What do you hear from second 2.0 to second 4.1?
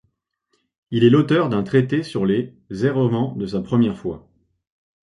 sur les errements de sa première